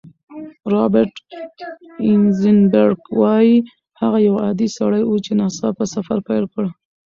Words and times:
رابرټ 0.71 1.13
ایزنبرګ 2.07 3.01
وايي، 3.19 3.55
هغه 4.01 4.17
یو 4.27 4.35
عادي 4.43 4.67
سړی 4.77 5.01
و 5.05 5.11
چې 5.25 5.31
ناڅاپه 5.39 5.85
سفر 5.95 6.17
پیل 6.27 6.45
کړ. 6.53 6.63